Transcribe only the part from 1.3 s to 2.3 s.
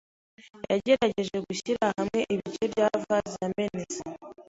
gushyira hamwe